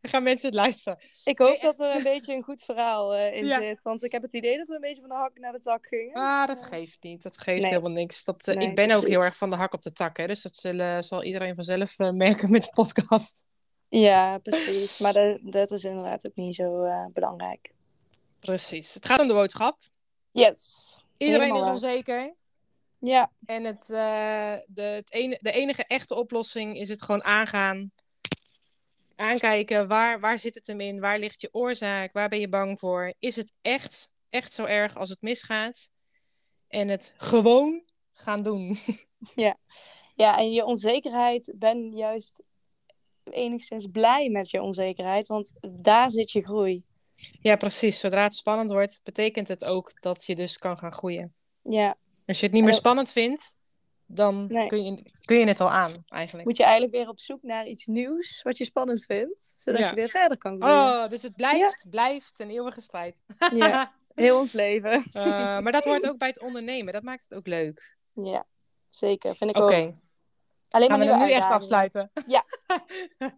[0.00, 0.98] gaan mensen het luisteren.
[1.24, 3.58] ik hoop dat er een beetje een goed verhaal eh, in Ja.
[3.58, 3.82] zit.
[3.82, 5.86] Want ik heb het idee dat we een beetje van de hak naar de tak
[5.86, 6.14] gingen.
[6.14, 7.22] Ah, dat geeft niet.
[7.22, 7.70] Dat geeft Nee.
[7.70, 8.24] helemaal niks.
[8.24, 10.16] Dat, eh, Nee, ik ben ook heel erg van de hak op de tak.
[10.16, 10.26] Hè?
[10.26, 13.44] Dus dat zullen, zal iedereen vanzelf eh, merken met de podcast.
[13.88, 14.98] Ja, precies.
[14.98, 17.72] Maar dat, dat is inderdaad ook niet zo eh, belangrijk.
[18.40, 18.94] Precies.
[18.94, 19.76] Het gaat om de boodschap.
[20.30, 21.00] Yes.
[21.24, 22.34] Iedereen Helemaal is onzeker.
[22.98, 27.92] Ja, En het, eh, de, het ene, de enige echte oplossing is het gewoon aangaan.
[29.16, 31.00] Aankijken, waar, waar zit het hem in?
[31.00, 32.12] Waar ligt je oorzaak?
[32.12, 33.14] Waar ben je bang voor?
[33.18, 35.90] Is het echt, echt zo erg als het misgaat?
[36.68, 37.82] En het gewoon
[38.12, 38.78] gaan doen.
[40.14, 42.42] ja, en je onzekerheid, ben juist
[43.24, 45.26] enigszins blij met je onzekerheid.
[45.26, 46.84] Want daar zit je groei.
[47.38, 47.98] Ja, precies.
[48.00, 51.34] Zodra het spannend wordt, betekent het ook dat je dus kan gaan groeien.
[51.62, 53.56] Ja, Als je het niet meer En- spannend vindt,
[54.06, 54.66] dan Nee.
[54.66, 56.48] kun, je, kun je het al aan, eigenlijk.
[56.48, 59.54] moet je eigenlijk weer op zoek naar iets nieuws wat je spannend vindt.
[59.56, 59.88] Zodat Ja.
[59.88, 60.76] je weer verder kan groeien.
[60.76, 63.20] Oh, dus het blijft, blijft een eeuwige strijd.
[63.54, 63.92] Ja.
[64.14, 65.04] Heel ons leven.
[65.12, 65.22] Eh,
[65.60, 66.92] maar dat hoort ook bij het ondernemen.
[66.92, 67.96] Dat maakt het ook leuk.
[68.14, 68.46] Ja,
[68.88, 69.36] zeker.
[69.36, 69.92] Vind ik Oké, ook.
[70.68, 72.10] Alleen gaan maar we hem nieuwe nu echt afsluiten?
[72.26, 72.44] Ja.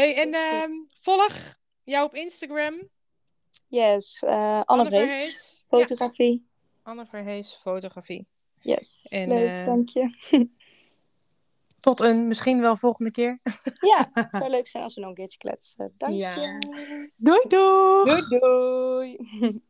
[0.00, 2.88] hey, en ehm, volg jou op Instagram.
[3.68, 4.84] Yes, eh Anne.
[4.86, 5.66] Verhees.
[5.70, 6.46] Ja, Fotografie.
[6.82, 8.26] Anne Verhees, fotografie.
[8.60, 9.06] Yes.
[9.08, 10.10] En, Leuk, eh, dank je.
[11.80, 13.40] Tot een misschien wel volgende keer.
[13.80, 15.94] Ja, het zou leuk zijn als we nog een keertje kletsen.
[15.96, 16.34] Dank Ja.
[16.34, 17.10] je.
[17.16, 18.04] Doei doei!
[18.04, 19.16] Doei doei.